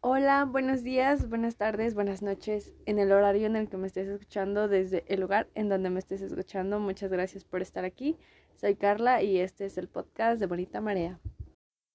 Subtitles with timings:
[0.00, 2.72] Hola, buenos días, buenas tardes, buenas noches.
[2.86, 5.98] En el horario en el que me estés escuchando, desde el lugar en donde me
[5.98, 8.16] estés escuchando, muchas gracias por estar aquí.
[8.54, 11.18] Soy Carla y este es el podcast de Bonita Marea.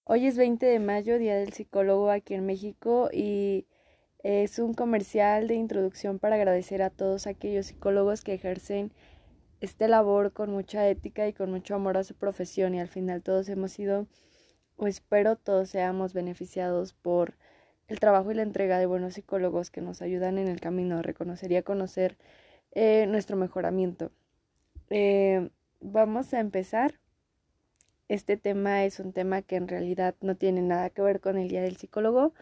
[0.03, 3.67] Hoy es 20 de mayo, Día del Psicólogo aquí en México y
[4.19, 8.91] es un comercial de introducción para agradecer a todos aquellos psicólogos que ejercen
[9.61, 13.23] esta labor con mucha ética y con mucho amor a su profesión y al final
[13.23, 14.07] todos hemos sido,
[14.75, 17.37] o espero todos seamos beneficiados por
[17.87, 21.51] el trabajo y la entrega de buenos psicólogos que nos ayudan en el camino, reconocer
[21.51, 22.17] y a conocer
[22.71, 24.11] eh, nuestro mejoramiento.
[24.89, 25.49] Eh,
[25.81, 26.99] vamos a empezar.
[28.09, 31.49] Este tema es un tema que en realidad no tiene nada que ver con el
[31.49, 32.33] Día del Psicólogo,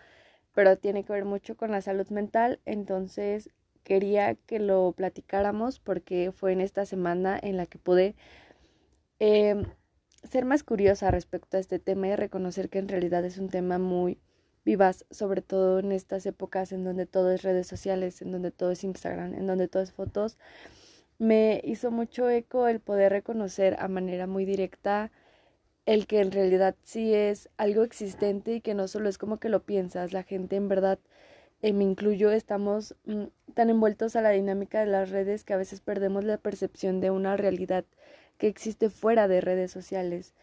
[0.53, 2.59] pero tiene que ver mucho con la salud mental.
[2.65, 3.49] Entonces
[3.83, 8.15] quería que lo platicáramos porque fue en esta semana en la que pude
[9.19, 9.63] eh,
[10.29, 13.77] ser más curiosa respecto a este tema y reconocer que en realidad es un tema
[13.79, 14.19] muy
[14.65, 18.71] vivas, sobre todo en estas épocas en donde todo es redes sociales, en donde todo
[18.71, 20.37] es Instagram, en donde todo es fotos,
[21.17, 25.11] me hizo mucho eco el poder reconocer a manera muy directa
[25.85, 29.49] el que en realidad sí es algo existente y que no solo es como que
[29.49, 30.99] lo piensas, la gente en verdad,
[31.61, 35.57] eh, me incluyo, estamos mm, tan envueltos a la dinámica de las redes que a
[35.57, 37.85] veces perdemos la percepción de una realidad
[38.37, 40.33] que existe fuera de redes sociales.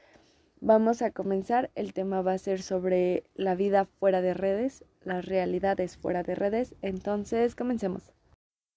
[0.60, 1.70] Vamos a comenzar.
[1.76, 6.34] El tema va a ser sobre la vida fuera de redes, las realidades fuera de
[6.34, 6.74] redes.
[6.82, 8.10] Entonces, comencemos.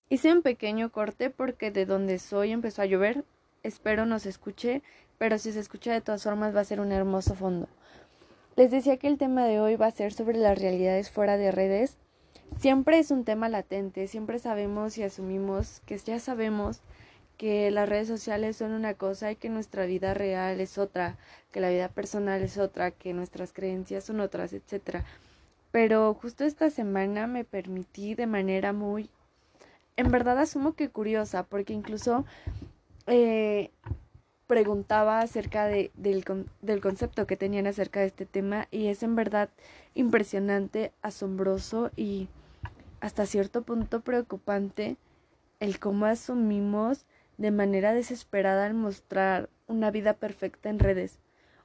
[0.07, 3.23] Hice un pequeño corte porque de donde soy empezó a llover.
[3.63, 4.83] Espero no se escuche,
[5.17, 7.67] pero si se escucha de todas formas va a ser un hermoso fondo.
[8.55, 11.51] Les decía que el tema de hoy va a ser sobre las realidades fuera de
[11.51, 11.97] redes.
[12.59, 16.81] Siempre es un tema latente, siempre sabemos y asumimos que ya sabemos
[17.41, 21.17] que las redes sociales son una cosa y que nuestra vida real es otra,
[21.51, 25.05] que la vida personal es otra, que nuestras creencias son otras, etcétera.
[25.71, 29.09] Pero justo esta semana me permití de manera muy,
[29.97, 32.25] en verdad asumo que curiosa, porque incluso
[33.07, 33.71] eh,
[34.45, 36.23] preguntaba acerca de, del,
[36.61, 39.49] del concepto que tenían acerca de este tema y es en verdad
[39.95, 42.27] impresionante, asombroso y
[42.99, 44.95] hasta cierto punto preocupante
[45.59, 47.03] el cómo asumimos
[47.41, 51.17] de manera desesperada al mostrar una vida perfecta en redes.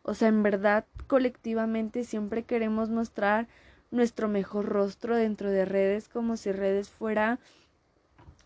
[0.02, 3.46] O sea, en verdad, colectivamente siempre queremos mostrar
[3.90, 7.38] nuestro mejor rostro dentro de redes como si redes fuera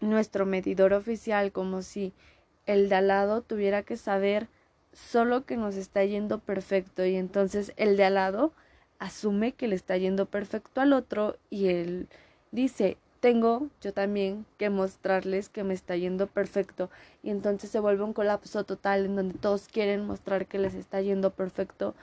[0.01, 2.13] nuestro medidor oficial, como si
[2.67, 4.49] el de al lado tuviera que saber
[4.93, 8.53] solo que nos está yendo perfecto y entonces el de al lado
[8.99, 12.09] asume que le está yendo perfecto al otro y él
[12.51, 16.91] dice tengo yo también que mostrarles que me está yendo perfecto
[17.23, 21.01] y entonces se vuelve un colapso total en donde todos quieren mostrar que les está
[21.01, 21.95] yendo perfecto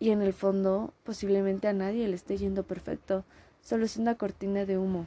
[0.00, 3.24] y en el fondo posiblemente a nadie le esté yendo perfecto,
[3.62, 5.06] solo es una cortina de humo.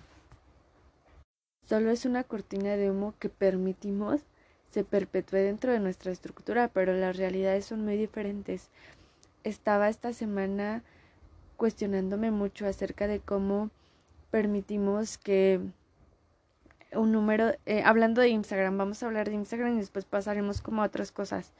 [1.67, 4.21] Solo es una cortina de humo que permitimos
[4.71, 8.69] se perpetúe dentro de nuestra estructura, pero las realidades son muy diferentes.
[9.43, 10.81] Estaba esta semana
[11.57, 13.69] cuestionándome mucho acerca de cómo
[14.31, 15.61] permitimos que
[16.93, 20.81] un número, eh, hablando de Instagram, vamos a hablar de Instagram y después pasaremos como
[20.81, 21.53] a otras cosas,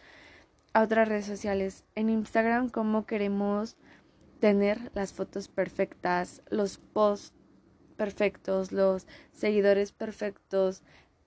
[0.74, 1.84] a otras redes sociales.
[1.96, 3.78] En Instagram, cómo queremos
[4.40, 7.34] tener las fotos perfectas, los posts
[7.96, 10.82] perfectos, los seguidores perfectos,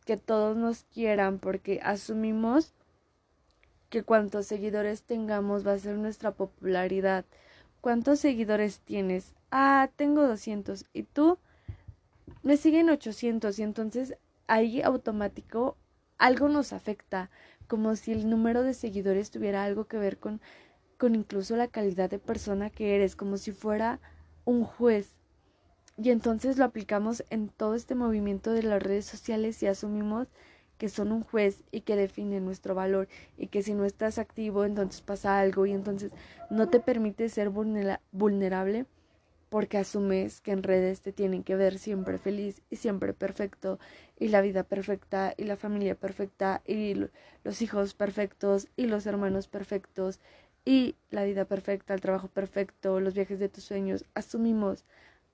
[0.05, 2.75] que todos nos quieran, porque asumimos
[3.89, 7.25] que cuantos seguidores tengamos va a ser nuestra popularidad.
[7.81, 9.35] ¿Cuántos seguidores tienes?
[9.55, 11.39] Ah, tengo 200 y tú
[12.43, 14.17] me siguen 800 y entonces
[14.49, 15.77] ahí automático
[16.19, 17.31] algo nos afecta,
[17.69, 20.41] como si el número de seguidores tuviera algo que ver con,
[20.99, 24.01] con incluso la calidad de persona que eres, como si fuera
[24.45, 25.15] un juez.
[25.97, 30.27] Y entonces lo aplicamos en todo este movimiento de las redes sociales y asumimos
[30.79, 33.07] que son un juez y que definen nuestro valor
[33.39, 36.11] y que si no estás activo entonces pasa algo y entonces
[36.51, 38.87] no te permite ser vulnerable
[39.55, 43.79] porque asumes que en redes te tienen que ver siempre feliz y siempre perfecto
[44.19, 46.97] y la vida perfecta y la familia perfecta y
[47.45, 50.19] los hijos perfectos y los hermanos perfectos
[50.65, 54.05] y la vida perfecta, el trabajo perfecto, los viajes de tus sueños.
[54.15, 54.85] Asumimos,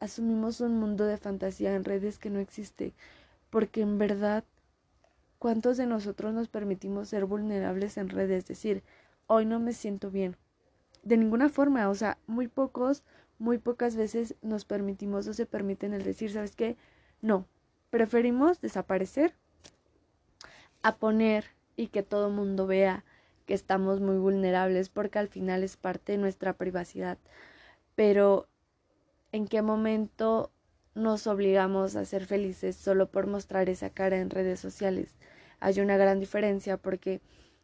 [0.00, 2.92] asumimos un mundo de fantasía en redes que no existe,
[3.48, 4.44] porque en verdad,
[5.38, 8.40] ¿cuántos de nosotros nos permitimos ser vulnerables en redes?
[8.40, 8.82] Es decir,
[9.28, 10.36] hoy no me siento bien.
[11.04, 13.02] De ninguna forma, o sea, muy pocos
[13.40, 16.76] muy pocas veces nos permitimos o se permiten el decir, ¿sabes qué?
[17.20, 17.46] No,
[17.90, 19.34] preferimos desaparecer
[20.82, 21.46] a poner
[21.76, 23.04] y que todo el mundo vea
[23.46, 27.18] que estamos muy vulnerables porque al final es parte de nuestra privacidad.
[27.96, 28.46] Pero
[29.32, 30.50] ¿En qué momento
[30.94, 35.14] nos obligamos a ser felices solo por mostrar esa cara en redes sociales?
[35.60, 37.20] Hay una gran diferencia porque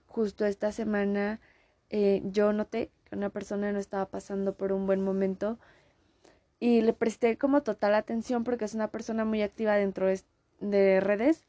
[0.07, 1.41] justo esta semana
[1.91, 5.59] eh, yo noté que una persona no estaba pasando por un buen momento.
[6.59, 10.09] Y le presté como total atención porque es una persona muy activa dentro
[10.61, 11.47] de redes.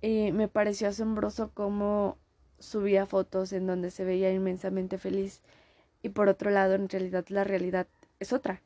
[0.00, 2.18] Y me pareció asombroso cómo
[2.58, 5.42] subía fotos en donde se veía inmensamente feliz.
[6.02, 7.86] Y por otro lado en realidad la realidad
[8.18, 8.62] es otra.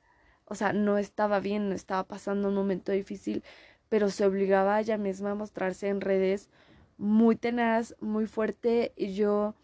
[0.46, 3.42] O sea, no estaba bien, no estaba pasando un momento difícil,
[3.88, 6.50] pero se obligaba a ella misma a mostrarse en redes
[6.98, 8.92] muy tenaz, muy fuerte.
[8.96, 9.54] Y yo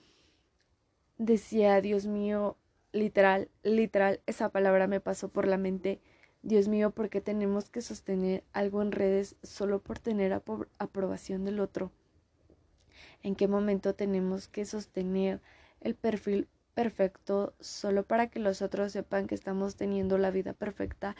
[1.21, 2.57] decía, Dios mío,
[2.93, 6.01] literal, literal, esa palabra me pasó por la mente.
[6.43, 10.33] Dios mío, ¿por qué tenemos que sostener algo en redes solo por tener
[10.79, 11.93] aprobación del otro?
[13.23, 15.43] ¿En qué momento tenemos que sostener
[15.83, 21.17] el perfil perfecto solo para que los otros sepan que estamos teniendo la vida perfecta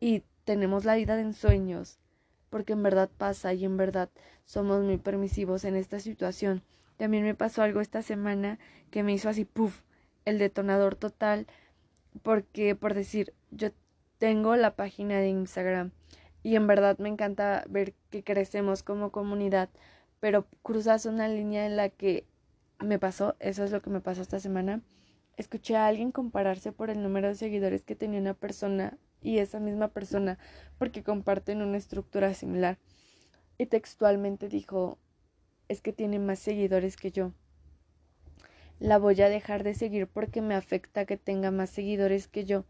[0.00, 1.98] y tenemos la vida de ensueños?
[2.48, 4.08] Porque en verdad pasa y en verdad
[4.46, 6.62] somos muy permisivos en esta situación.
[6.96, 8.58] También me pasó algo esta semana
[8.90, 9.82] que me hizo así, puff,
[10.24, 11.46] el detonador total,
[12.22, 13.70] porque por decir, yo
[14.18, 15.90] tengo la página de Instagram
[16.42, 19.70] y en verdad me encanta ver que crecemos como comunidad,
[20.20, 22.26] pero cruzas una línea en la que
[22.78, 24.82] me pasó, eso es lo que me pasó esta semana.
[25.36, 29.58] Escuché a alguien compararse por el número de seguidores que tenía una persona y esa
[29.58, 30.38] misma persona
[30.78, 32.78] porque comparten una estructura similar.
[33.58, 34.98] Y textualmente dijo,
[35.68, 37.32] es que tiene más seguidores que yo
[38.80, 42.64] la voy a dejar de seguir porque me afecta que tenga más seguidores que yo.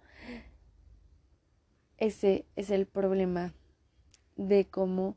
[1.96, 3.54] Ese es el problema
[4.36, 5.16] de cómo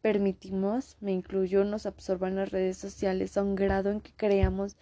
[0.00, 4.76] permitimos, me incluyo, nos absorban las redes sociales a un grado en que creamos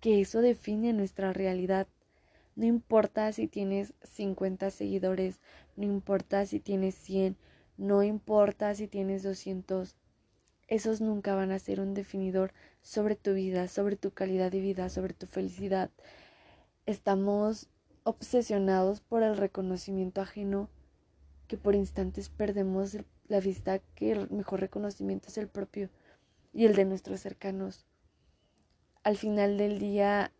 [0.00, 1.86] que eso define nuestra realidad.
[2.56, 5.40] No importa si tienes 50 seguidores,
[5.76, 7.36] no importa si tienes 100,
[7.76, 9.96] no importa si tienes 200
[10.68, 12.52] esos nunca van a ser un definidor
[12.82, 15.90] sobre tu vida, sobre tu calidad de vida, sobre tu felicidad.
[16.86, 17.68] Estamos
[18.02, 20.68] obsesionados por el reconocimiento ajeno
[21.48, 22.96] que por instantes perdemos
[23.28, 25.90] la vista que el mejor reconocimiento es el propio
[26.52, 27.86] y el de nuestros cercanos.
[29.02, 30.32] Al final del día,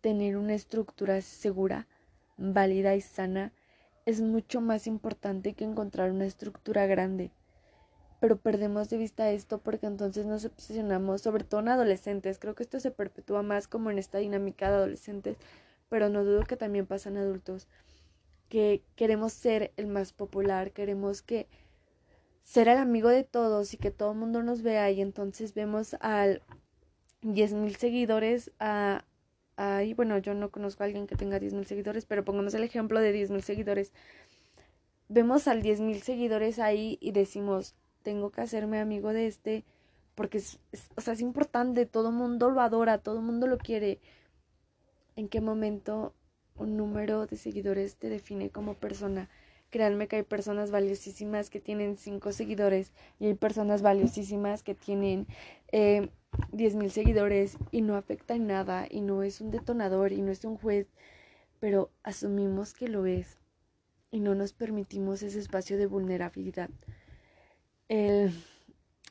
[0.00, 1.88] tener una estructura segura,
[2.36, 3.52] válida y sana
[4.06, 7.32] es mucho más importante que encontrar una estructura grande
[8.20, 12.38] pero perdemos de vista esto porque entonces nos obsesionamos, sobre todo en adolescentes.
[12.38, 15.36] Creo que esto se perpetúa más como en esta dinámica de adolescentes,
[15.88, 17.68] pero no dudo que también pasa en adultos,
[18.48, 21.46] que queremos ser el más popular, queremos que
[22.44, 25.94] ser el amigo de todos y que todo el mundo nos vea y entonces vemos
[26.00, 26.42] al
[27.22, 29.04] 10.000 seguidores a
[29.58, 33.00] ahí, bueno, yo no conozco a alguien que tenga 10.000 seguidores, pero pongamos el ejemplo
[33.00, 33.92] de 10.000 seguidores.
[35.08, 39.64] Vemos al 10.000 seguidores ahí y decimos, tengo que hacerme amigo de este
[40.18, 40.58] porque es,
[40.96, 44.00] o sea, es importante, todo el mundo lo adora, todo el mundo lo quiere.
[45.14, 46.12] ¿En qué momento
[46.56, 49.28] un número de seguidores te define como persona?
[49.70, 52.90] Créanme que hay personas valiosísimas que tienen cinco seguidores
[53.20, 55.28] y hay personas valiosísimas que tienen
[55.70, 56.10] eh,
[56.50, 60.32] diez mil seguidores y no afecta en nada y no es un detonador y no
[60.32, 60.88] es un juez,
[61.60, 63.38] pero asumimos que lo es
[64.10, 66.70] y no nos permitimos ese espacio de vulnerabilidad
[67.88, 68.32] el,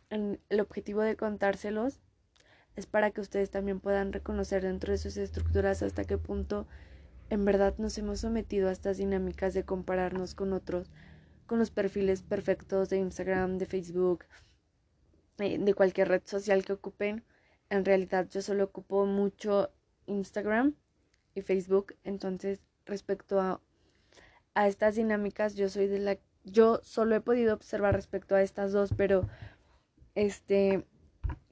[0.10, 2.00] el objetivo de contárselos
[2.75, 6.67] es para que ustedes también puedan reconocer dentro de sus estructuras hasta qué punto
[7.29, 10.89] en verdad nos hemos sometido a estas dinámicas de compararnos con otros,
[11.46, 14.25] con los perfiles perfectos de Instagram, de Facebook,
[15.39, 17.24] eh, de cualquier red social que ocupen.
[17.69, 19.72] En realidad yo solo ocupo mucho
[20.05, 20.75] Instagram
[21.36, 23.60] y Facebook, entonces respecto a,
[24.53, 26.17] a estas dinámicas yo soy de la
[26.51, 29.27] yo solo he podido observar respecto a estas dos, pero
[30.16, 30.86] este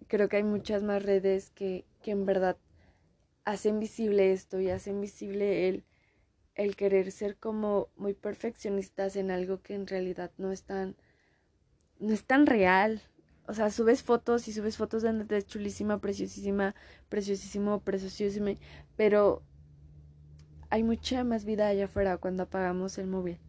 [0.07, 2.57] creo que hay muchas más redes que, que en verdad
[3.43, 5.83] hacen visible esto y hacen visible el,
[6.55, 10.95] el querer ser como muy perfeccionistas en algo que en realidad no es tan,
[11.99, 13.01] no es tan real.
[13.47, 16.73] O sea, subes fotos y subes fotos de es chulísima, preciosísima,
[17.09, 18.51] preciosísimo, preciosísima,
[18.95, 19.43] pero
[20.71, 23.39] hay mucha más vida allá afuera cuando apagamos el móvil.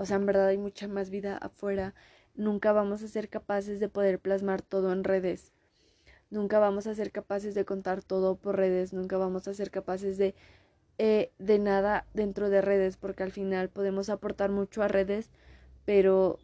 [0.00, 1.94] O sea, en verdad hay mucha más vida afuera.
[2.34, 5.52] Nunca vamos a ser capaces de poder plasmar todo en redes.
[6.30, 8.94] Nunca vamos a ser capaces de contar todo por redes.
[8.94, 10.34] Nunca vamos a ser capaces de,
[10.96, 12.96] eh, de nada dentro de redes.
[12.96, 15.28] Porque al final podemos aportar mucho a redes.
[15.84, 16.38] Pero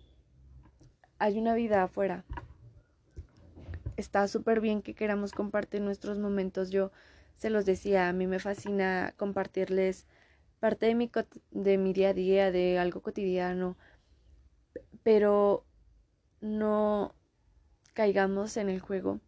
[1.18, 2.26] hay una vida afuera.
[3.96, 6.68] Está súper bien que queramos compartir nuestros momentos.
[6.68, 6.92] Yo
[7.36, 10.06] se los decía, a mí me fascina compartirles
[10.60, 11.10] parte de mi,
[11.50, 13.76] de mi día a día, de algo cotidiano,
[15.02, 15.64] pero
[16.40, 17.14] no
[17.94, 19.20] caigamos en el juego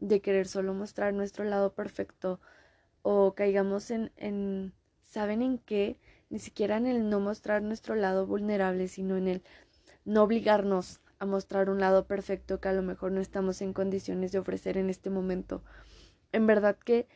[0.00, 2.40] de querer solo mostrar nuestro lado perfecto
[3.02, 4.72] o caigamos en, en
[5.02, 5.98] ¿saben en qué?
[6.30, 9.42] Ni siquiera en el no mostrar nuestro lado vulnerable, sino en el
[10.04, 14.32] no obligarnos a mostrar un lado perfecto que a lo mejor no estamos en condiciones
[14.32, 15.62] de ofrecer en este momento.
[16.32, 17.06] En verdad que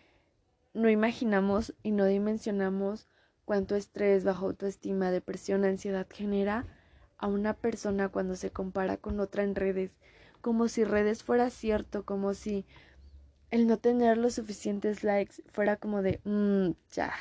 [0.74, 3.08] no imaginamos y no dimensionamos
[3.46, 6.66] cuánto estrés, bajo autoestima, depresión, ansiedad genera
[7.16, 9.92] a una persona cuando se compara con otra en redes,
[10.42, 12.66] como si redes fuera cierto, como si
[13.50, 17.12] el no tener los suficientes likes fuera como de, mmm, ya,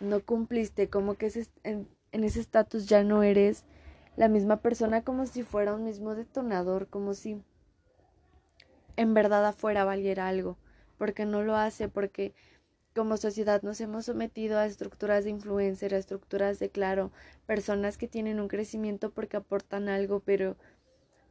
[0.00, 1.32] no cumpliste, como que
[1.62, 3.64] en, en ese estatus ya no eres
[4.16, 7.40] la misma persona como si fuera un mismo detonador, como si
[8.96, 10.58] en verdad afuera valiera algo,
[10.98, 12.34] porque no lo hace, porque
[12.94, 17.12] como sociedad nos hemos sometido a estructuras de influencer, a estructuras de claro,
[17.46, 20.56] personas que tienen un crecimiento porque aportan algo, pero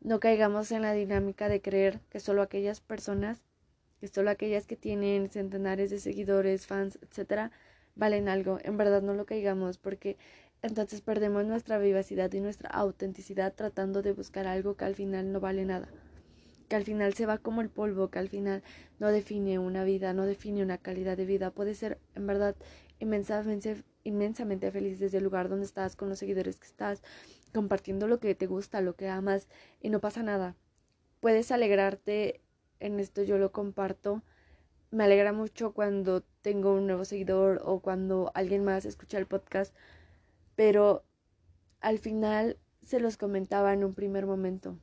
[0.01, 3.43] no caigamos en la dinámica de creer que solo aquellas personas,
[3.99, 7.51] que solo aquellas que tienen centenares de seguidores, fans, etcétera,
[7.95, 8.59] valen algo.
[8.63, 10.17] En verdad no lo caigamos porque
[10.61, 15.39] entonces perdemos nuestra vivacidad y nuestra autenticidad tratando de buscar algo que al final no
[15.39, 15.89] vale nada,
[16.69, 18.63] que al final se va como el polvo, que al final
[18.99, 21.51] no define una vida, no define una calidad de vida.
[21.51, 22.55] Puede ser en verdad
[22.99, 27.03] inmensamente, inmensamente feliz desde el lugar donde estás, con los seguidores que estás,
[27.53, 29.47] compartiendo lo que te gusta, lo que amas
[29.81, 30.55] y no pasa nada.
[31.19, 32.41] Puedes alegrarte
[32.79, 34.23] en esto, yo lo comparto.
[34.91, 39.75] Me alegra mucho cuando tengo un nuevo seguidor o cuando alguien más escucha el podcast
[40.59, 41.05] pero
[41.79, 44.77] al final se los comentaba en un primer momento.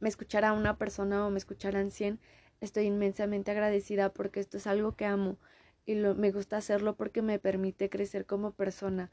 [0.00, 2.20] Me escuchará una persona o me escucharán cien,
[2.60, 5.38] estoy inmensamente agradecida porque esto es algo que amo
[5.86, 9.10] y me gusta hacerlo porque me permite crecer como persona,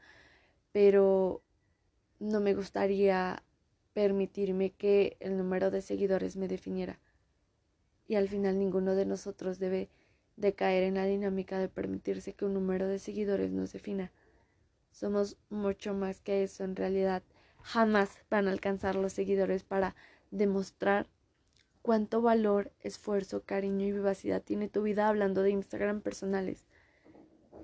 [0.72, 1.42] pero
[2.18, 3.42] no me gustaría
[3.94, 7.00] permitirme que el número de seguidores me definiera.
[8.08, 9.88] Y al final ninguno de nosotros debe
[10.36, 14.12] de caer en la dinámica de permitirse que un número de seguidores nos defina.
[14.92, 17.22] Somos mucho más que eso en realidad.
[17.62, 19.96] Jamás van a alcanzar los seguidores para
[20.30, 21.06] demostrar
[21.82, 26.66] cuánto valor, esfuerzo, cariño y vivacidad tiene tu vida hablando de Instagram personales.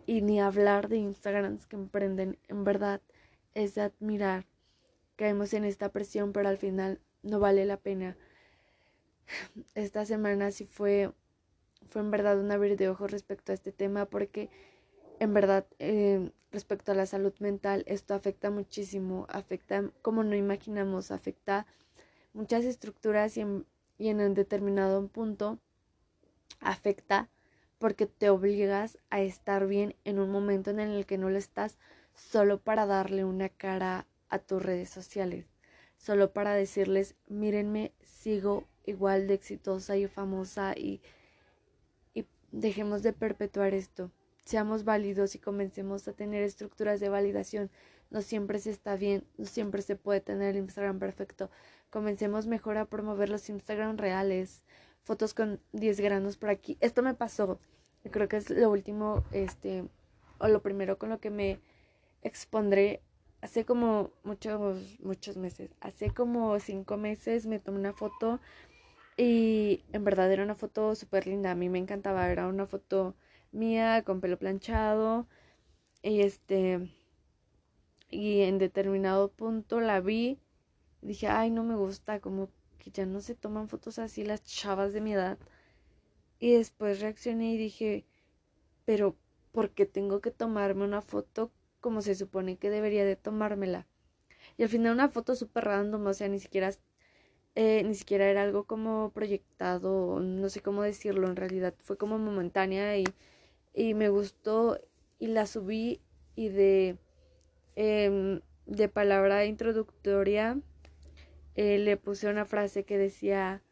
[0.06, 2.38] Y ni hablar de Instagrams que emprenden.
[2.48, 3.00] En verdad
[3.54, 4.46] es de admirar.
[5.16, 8.16] Caemos en esta presión, pero al final no vale la pena.
[9.74, 11.12] Esta semana sí fue,
[11.86, 14.50] fue en verdad un abrir de ojos respecto a este tema porque
[15.22, 21.12] en verdad, eh, respecto a la salud mental, esto afecta muchísimo, afecta como no imaginamos,
[21.12, 21.66] afecta
[22.32, 23.66] muchas estructuras y en,
[23.98, 25.58] y en un determinado punto
[26.60, 27.28] afecta
[27.78, 31.78] porque te obligas a estar bien en un momento en el que no lo estás
[32.14, 35.46] solo para darle una cara a tus redes sociales,
[35.96, 41.02] solo para decirles, mírenme, sigo igual de exitosa y famosa y,
[42.14, 44.10] y dejemos de perpetuar esto
[44.44, 47.70] seamos válidos y comencemos a tener estructuras de validación.
[48.10, 51.50] No siempre se está bien, no siempre se puede tener el Instagram perfecto.
[51.92, 54.64] Comencemos mejor a promover los Instagram reales,
[55.02, 56.78] fotos con 10 granos por aquí.
[56.80, 57.60] Esto me pasó,
[58.10, 59.84] creo que es lo último, este,
[60.38, 61.60] o lo primero con lo que me
[62.22, 63.02] expondré
[63.42, 65.74] hace como muchos, muchos meses.
[65.82, 68.40] Hace como cinco meses me tomé una foto
[69.18, 71.50] y en verdad era una foto súper linda.
[71.50, 73.16] A mí me encantaba, era una foto
[73.50, 75.26] mía con pelo planchado
[76.02, 76.90] y este
[78.08, 80.38] y en determinado punto la vi
[81.02, 84.92] dije ay no me gusta como que ya no se toman fotos así las chavas
[84.92, 85.38] de mi edad.
[86.40, 88.04] Y después reaccioné y dije
[88.84, 89.16] pero
[89.52, 93.86] ¿por qué tengo que tomarme una foto como se supone que debería de tomármela
[94.56, 96.70] y al final una foto súper random o sea ni siquiera
[97.54, 102.18] eh, ni siquiera era algo como proyectado no sé cómo decirlo en realidad fue como
[102.18, 103.04] momentánea y
[103.74, 104.80] y me gustó
[105.18, 106.00] y la subí
[106.34, 106.98] y de,
[107.76, 110.58] em, de palabra introductoria
[111.54, 113.62] eh, le puse una frase que decía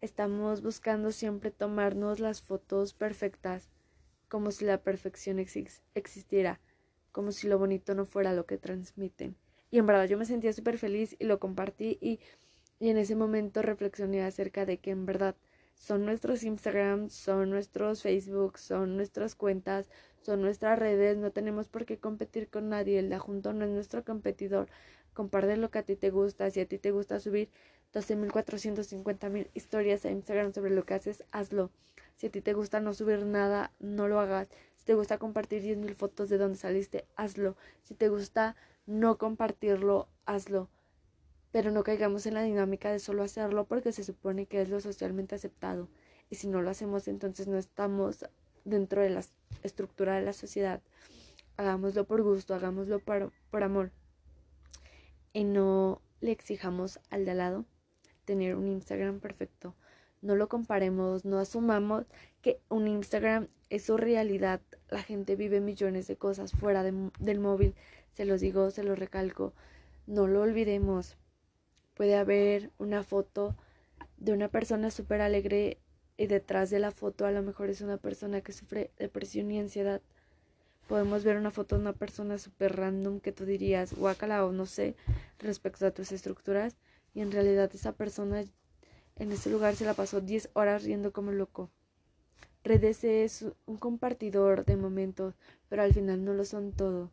[0.00, 3.70] estamos buscando siempre tomarnos las fotos perfectas
[4.28, 6.60] como si la perfección existiera
[7.12, 9.36] como si lo bonito no fuera lo que transmiten
[9.70, 12.20] y en verdad yo me sentía súper feliz y lo compartí y,
[12.78, 15.36] y en ese momento reflexioné acerca de que en verdad
[15.76, 19.90] son nuestros Instagram, son nuestros Facebook, son nuestras cuentas,
[20.22, 23.70] son nuestras redes, no tenemos por qué competir con nadie, el de junto no es
[23.70, 24.68] nuestro competidor,
[25.16, 27.48] comparte lo que a ti te gusta, si a ti te gusta subir
[27.94, 31.70] 12.450.000 mil historias a Instagram sobre lo que haces, hazlo.
[32.16, 34.48] Si a ti te gusta no subir nada, no lo hagas.
[34.76, 37.56] Si te gusta compartir 10.000 fotos de donde saliste, hazlo.
[37.82, 40.68] Si te gusta no compartirlo, hazlo.
[41.50, 44.80] Pero no caigamos en la dinámica de solo hacerlo porque se supone que es lo
[44.80, 45.88] socialmente aceptado.
[46.28, 48.26] Y si no lo hacemos, entonces no estamos
[48.64, 49.24] dentro de la
[49.62, 50.82] estructura de la sociedad.
[51.56, 53.90] Hagámoslo por gusto, hagámoslo por amor.
[55.36, 57.64] Y no le exijamos al de al lado
[58.24, 59.74] tener un Instagram perfecto.
[60.22, 62.06] No lo comparemos, no asumamos
[62.40, 64.62] que un Instagram es su realidad.
[64.88, 67.74] La gente vive millones de cosas fuera del móvil.
[68.14, 69.52] Se los digo, se los recalco.
[70.06, 71.18] No lo olvidemos.
[71.92, 73.54] Puede haber una foto
[74.16, 75.76] de una persona súper alegre
[76.16, 79.60] y detrás de la foto a lo mejor es una persona que sufre depresión y
[79.60, 80.00] ansiedad.
[80.88, 84.66] Podemos ver una foto de una persona súper random que tú dirías guacala o no
[84.66, 84.94] sé
[85.38, 86.76] respecto a tus estructuras
[87.12, 88.44] y en realidad esa persona
[89.16, 91.70] en ese lugar se la pasó 10 horas riendo como loco.
[92.62, 95.34] Redes es un compartidor de momentos,
[95.68, 97.10] pero al final no lo son todo.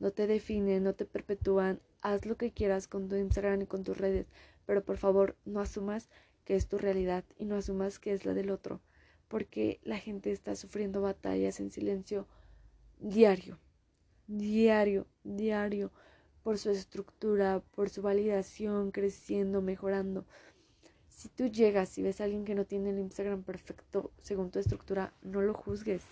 [0.00, 1.80] No te definen, no te perpetúan.
[2.02, 4.26] Haz lo que quieras con tu Instagram y con tus redes,
[4.66, 6.10] pero por favor no asumas
[6.44, 8.80] que es tu realidad y no asumas que es la del otro,
[9.28, 12.26] porque la gente está sufriendo batallas en silencio
[13.04, 13.58] diario,
[14.26, 15.92] diario, diario
[16.42, 20.24] por su estructura, por su validación, creciendo, mejorando.
[21.08, 24.58] Si tú llegas y ves a alguien que no tiene el Instagram perfecto según tu
[24.58, 26.02] estructura, no lo juzgues.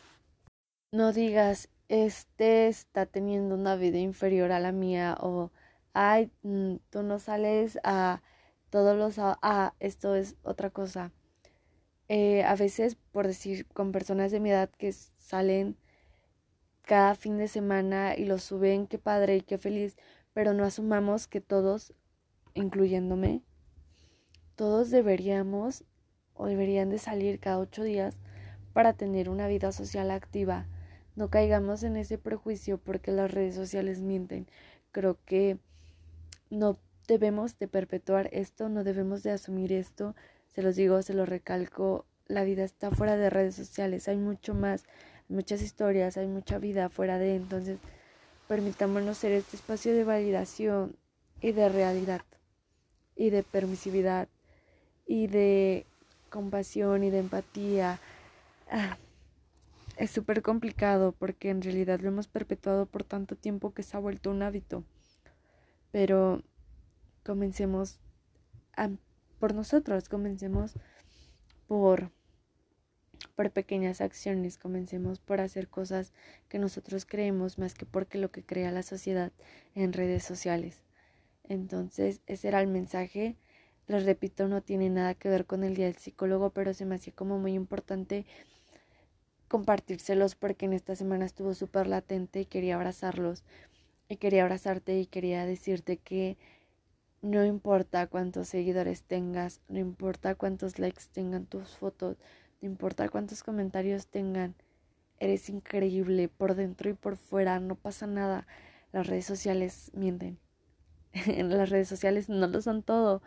[0.92, 5.50] No digas, este está teniendo una vida inferior a la mía o,
[5.94, 8.22] ay, mm, tú no sales a
[8.68, 9.16] todos los...
[9.18, 11.10] Ah, esto es otra cosa.
[12.08, 15.76] Eh, a veces, por decir, con personas de mi edad que salen
[16.82, 19.96] cada fin de semana y lo suben, qué padre y qué feliz,
[20.32, 21.94] pero no asumamos que todos,
[22.54, 23.42] incluyéndome,
[24.56, 25.84] todos deberíamos
[26.34, 28.16] o deberían de salir cada ocho días
[28.72, 30.66] para tener una vida social activa.
[31.14, 34.46] No caigamos en ese prejuicio porque las redes sociales mienten.
[34.92, 35.58] Creo que
[36.50, 40.14] no debemos de perpetuar esto, no debemos de asumir esto.
[40.48, 44.54] Se los digo, se lo recalco, la vida está fuera de redes sociales, hay mucho
[44.54, 44.84] más,
[45.32, 47.78] muchas historias, hay mucha vida fuera de entonces
[48.52, 50.94] Permitámonos ser este espacio de validación
[51.40, 52.20] y de realidad
[53.16, 54.28] y de permisividad
[55.06, 55.86] y de
[56.28, 57.98] compasión y de empatía.
[58.70, 58.98] Ah,
[59.96, 64.00] es súper complicado porque en realidad lo hemos perpetuado por tanto tiempo que se ha
[64.00, 64.84] vuelto un hábito.
[65.90, 66.42] Pero
[67.24, 68.00] comencemos
[69.38, 70.74] por nosotros, comencemos
[71.68, 72.10] por
[73.34, 76.12] por pequeñas acciones, comencemos por hacer cosas
[76.48, 79.32] que nosotros creemos más que porque lo que crea la sociedad
[79.74, 80.82] en redes sociales.
[81.48, 83.36] Entonces, ese era el mensaje.
[83.86, 86.94] Les repito, no tiene nada que ver con el día del psicólogo, pero se me
[86.94, 88.26] hacía como muy importante
[89.48, 93.44] compartírselos porque en esta semana estuvo súper latente y quería abrazarlos.
[94.08, 96.36] Y quería abrazarte y quería decirte que
[97.22, 102.16] no importa cuántos seguidores tengas, no importa cuántos likes tengan tus fotos,
[102.62, 104.54] no importa cuántos comentarios tengan,
[105.18, 108.46] eres increíble por dentro y por fuera, no pasa nada.
[108.92, 110.38] Las redes sociales mienten.
[111.26, 113.20] Las redes sociales no lo son todo.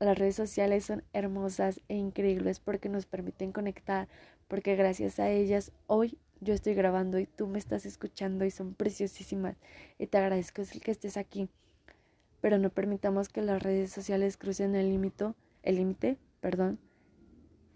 [0.00, 4.08] Las redes sociales son hermosas e increíbles porque nos permiten conectar,
[4.48, 8.74] porque gracias a ellas hoy yo estoy grabando y tú me estás escuchando y son
[8.74, 9.56] preciosísimas
[9.98, 11.48] y te agradezco el que estés aquí.
[12.40, 16.78] Pero no permitamos que las redes sociales crucen el límite, el límite, perdón,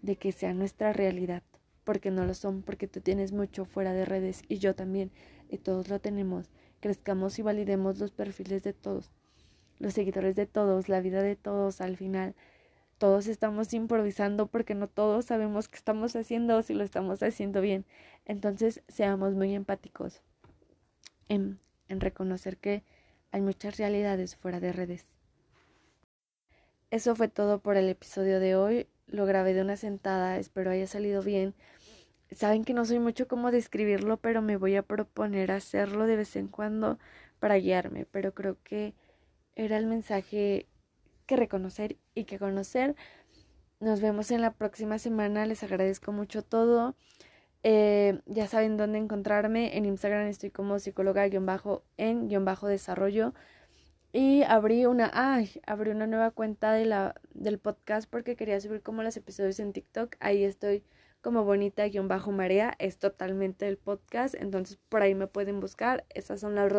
[0.01, 1.43] de que sea nuestra realidad,
[1.83, 5.11] porque no lo son, porque tú tienes mucho fuera de redes y yo también,
[5.49, 6.49] y todos lo tenemos.
[6.79, 9.11] Crezcamos y validemos los perfiles de todos,
[9.79, 12.35] los seguidores de todos, la vida de todos al final.
[12.97, 17.61] Todos estamos improvisando porque no todos sabemos qué estamos haciendo o si lo estamos haciendo
[17.61, 17.85] bien.
[18.25, 20.21] Entonces, seamos muy empáticos
[21.27, 22.83] en, en reconocer que
[23.31, 25.05] hay muchas realidades fuera de redes.
[26.91, 30.87] Eso fue todo por el episodio de hoy lo grabé de una sentada, espero haya
[30.87, 31.53] salido bien.
[32.31, 36.35] Saben que no soy mucho como describirlo, pero me voy a proponer hacerlo de vez
[36.35, 36.97] en cuando
[37.39, 38.95] para guiarme, pero creo que
[39.55, 40.67] era el mensaje
[41.25, 42.95] que reconocer y que conocer.
[43.79, 46.95] Nos vemos en la próxima semana, les agradezco mucho todo.
[47.63, 49.77] Eh, ya saben dónde encontrarme.
[49.77, 53.33] En Instagram estoy como psicóloga-en-desarrollo.
[54.13, 58.81] Y abrí una, ay, abrí una nueva cuenta de la, del podcast porque quería subir
[58.81, 60.15] como los episodios en TikTok.
[60.19, 60.83] Ahí estoy
[61.21, 62.75] como bonita guion bajo marea.
[62.77, 64.35] Es totalmente el podcast.
[64.35, 66.05] Entonces por ahí me pueden buscar.
[66.09, 66.71] Esas son las,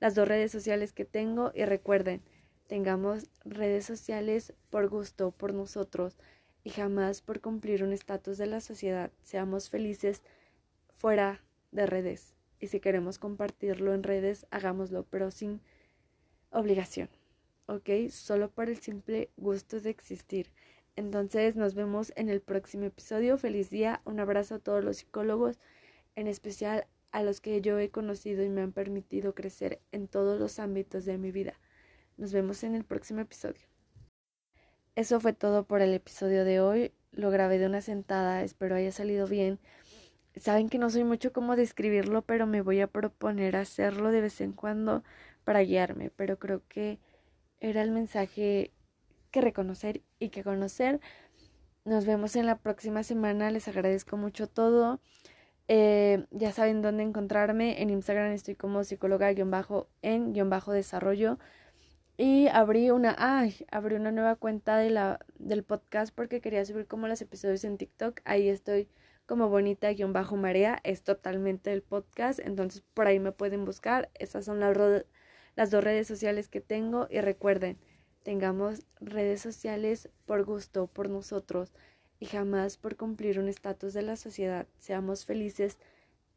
[0.00, 1.50] las dos redes sociales que tengo.
[1.54, 2.20] Y recuerden,
[2.66, 6.18] tengamos redes sociales por gusto, por nosotros.
[6.62, 9.10] Y jamás por cumplir un estatus de la sociedad.
[9.22, 10.22] Seamos felices
[10.90, 11.42] fuera
[11.72, 12.34] de redes.
[12.58, 15.62] Y si queremos compartirlo en redes, hagámoslo, pero sin
[16.50, 17.08] obligación.
[17.66, 17.88] ¿Ok?
[18.10, 20.52] Solo por el simple gusto de existir.
[20.96, 23.38] Entonces nos vemos en el próximo episodio.
[23.38, 24.02] Feliz día.
[24.04, 25.58] Un abrazo a todos los psicólogos,
[26.16, 30.38] en especial a los que yo he conocido y me han permitido crecer en todos
[30.38, 31.54] los ámbitos de mi vida.
[32.16, 33.62] Nos vemos en el próximo episodio.
[34.96, 36.92] Eso fue todo por el episodio de hoy.
[37.12, 39.58] Lo grabé de una sentada, espero haya salido bien.
[40.36, 44.40] Saben que no soy mucho como describirlo, pero me voy a proponer hacerlo de vez
[44.40, 45.02] en cuando
[45.50, 47.00] para guiarme, pero creo que
[47.58, 48.70] era el mensaje
[49.32, 51.00] que reconocer y que conocer.
[51.84, 55.00] Nos vemos en la próxima semana, les agradezco mucho todo.
[55.66, 57.82] Eh, ya saben dónde encontrarme.
[57.82, 61.40] En Instagram estoy como psicóloga-en-desarrollo.
[62.16, 66.86] Y abrí una, ay, abrí una nueva cuenta de la, del podcast porque quería subir
[66.86, 68.20] como los episodios en TikTok.
[68.24, 68.86] Ahí estoy
[69.26, 70.78] como bonita-marea.
[70.84, 72.38] Es totalmente el podcast.
[72.38, 74.10] Entonces por ahí me pueden buscar.
[74.14, 74.76] Esas son las,
[75.56, 77.06] las dos redes sociales que tengo.
[77.10, 77.78] Y recuerden,
[78.22, 81.72] tengamos redes sociales por gusto, por nosotros
[82.18, 84.66] y jamás por cumplir un estatus de la sociedad.
[84.78, 85.78] Seamos felices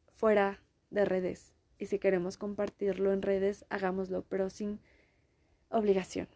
[0.08, 1.54] fuera de redes.
[1.78, 4.80] Y si queremos compartirlo en redes, hagámoslo, pero sin
[5.69, 6.28] obligación.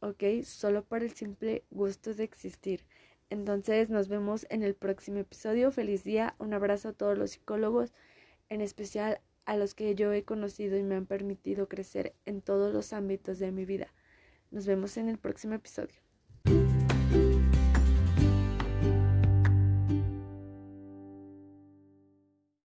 [0.00, 0.24] ¿Ok?
[0.44, 2.84] Solo por el simple gusto de existir.
[3.30, 5.70] Entonces nos vemos en el próximo episodio.
[5.70, 6.34] Feliz día.
[6.38, 7.92] Un abrazo a todos los psicólogos,
[8.48, 12.70] en especial a los que yo he conocido y me han permitido crecer en todos
[12.70, 13.94] los ámbitos de mi vida.
[14.50, 16.07] Nos vemos en el próximo episodio.